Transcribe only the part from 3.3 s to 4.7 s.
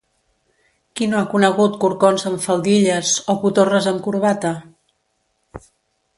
o cotorres amb corbata?